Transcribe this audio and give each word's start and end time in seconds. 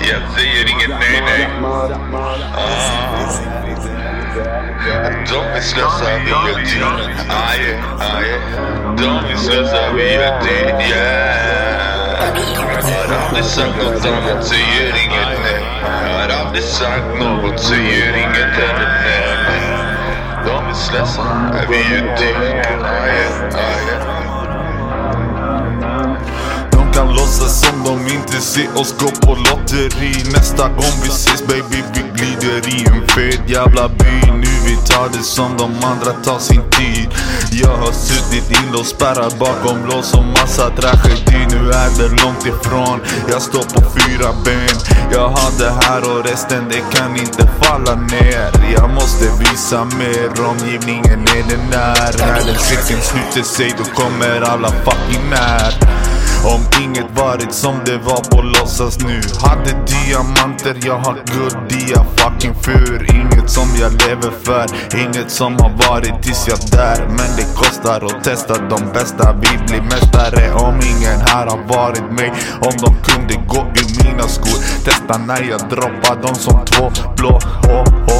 Jag 0.00 0.22
säger 0.36 0.70
inget 0.70 0.88
nej 1.00 1.22
nej. 1.24 1.48
De 5.30 5.52
vill 5.54 5.62
slösa, 5.62 6.18
vi 6.24 6.30
your 6.30 6.58
det. 6.58 7.32
Aje, 7.32 7.82
aje. 8.00 8.40
De 8.96 9.28
vill 9.28 9.38
slösa, 9.38 9.92
vi 9.92 10.16
your 10.16 10.44
det. 10.44 10.84
Yeah. 10.88 11.48
Har 12.82 13.26
aldrig 13.26 13.44
sagt 13.44 13.76
något 13.76 14.06
annat, 14.06 14.44
säger 14.46 14.88
inget 15.04 15.38
nej. 15.44 15.62
Har 16.12 16.44
aldrig 16.44 16.64
sagt 16.64 17.18
något, 17.20 17.60
säger 17.60 18.16
inget 18.16 18.54
heller 18.56 19.02
nej. 19.04 19.28
De 20.46 20.66
vill 20.66 20.74
slösa, 20.74 21.22
vi 21.68 21.76
your 21.76 22.02
det. 22.02 22.34
Aje, 22.84 23.26
aje. 23.54 24.07
Inte 28.18 28.40
se 28.40 28.68
oss 28.74 28.94
gå 28.98 29.10
på 29.26 29.34
lotteri. 29.34 30.12
Nästa 30.32 30.68
gång 30.68 30.94
vi 31.02 31.08
ses 31.08 31.46
baby 31.46 31.82
vi 31.94 32.02
glider 32.16 32.68
i 32.68 32.86
en 32.86 33.08
fet 33.08 33.40
jävla 33.46 33.88
by. 33.88 34.32
Nu 34.32 34.52
vi 34.66 34.76
tar 34.76 35.08
det 35.08 35.22
som 35.22 35.56
de 35.56 35.64
andra 35.84 36.12
tar 36.24 36.38
sin 36.38 36.62
tid. 36.70 37.08
Jag 37.62 37.76
har 37.76 37.92
suttit 37.92 38.50
inlåst 38.58 38.90
spärrad 38.96 39.34
bakom 39.38 39.86
lås 39.86 40.14
och 40.14 40.24
massa 40.24 40.70
tragedi. 40.70 41.40
Nu 41.50 41.70
är 41.70 41.90
det 41.98 42.22
långt 42.22 42.46
ifrån, 42.46 43.00
jag 43.30 43.42
står 43.42 43.62
på 43.74 43.80
fyra 43.96 44.28
ben. 44.44 44.76
Jag 45.12 45.28
har 45.28 45.58
det 45.58 45.72
här 45.80 46.00
och 46.10 46.24
resten 46.24 46.64
det 46.70 46.98
kan 46.98 47.16
inte 47.16 47.50
falla 47.62 47.94
ner. 47.94 48.50
Jag 48.74 48.90
måste 48.90 49.24
visa 49.40 49.84
mer, 49.84 50.46
omgivningen 50.50 51.20
är 51.36 51.48
den 51.48 51.70
där. 51.70 52.14
När 52.26 52.44
den 52.46 52.58
cirkeln 52.58 53.02
sluter 53.02 53.42
sig 53.42 53.74
då 53.78 53.84
kommer 53.84 54.40
alla 54.40 54.68
fucking 54.68 55.30
när 55.30 56.07
om 56.44 56.82
inget 56.82 57.10
varit 57.18 57.52
som 57.52 57.74
det 57.84 57.98
var 57.98 58.30
på 58.30 58.42
låtsas 58.42 58.98
nu. 59.00 59.20
Hade 59.40 59.70
diamanter, 59.86 60.76
jag 60.86 60.98
har 60.98 61.14
guld 61.14 61.72
i 61.72 61.94
fucking 62.16 62.54
fur. 62.62 63.06
Inget 63.14 63.50
som 63.50 63.68
jag 63.80 63.92
lever 63.92 64.32
för, 64.42 64.66
inget 64.98 65.30
som 65.30 65.52
har 65.52 65.88
varit 65.88 66.22
tills 66.22 66.48
jag 66.48 66.58
där 66.70 67.06
Men 67.08 67.36
det 67.36 67.54
kostar 67.54 68.04
att 68.04 68.24
testa 68.24 68.54
de 68.54 68.92
bästa, 68.92 69.32
vi 69.32 69.66
blir 69.66 69.82
mästare 69.82 70.52
Om 70.52 70.74
ingen 70.74 71.20
här 71.20 71.46
har 71.46 71.62
varit 71.68 72.12
mig, 72.12 72.32
om 72.60 72.72
de 72.78 73.12
kunde 73.12 73.34
gå 73.46 73.60
i 73.60 74.04
mina 74.04 74.28
skor 74.28 74.84
Testa 74.84 75.18
när 75.18 75.42
jag 75.50 75.60
droppar 75.70 76.22
dem 76.22 76.34
som 76.34 76.64
två 76.64 76.90
blå. 77.16 77.38
Oh, 77.68 77.84
oh. 78.06 78.17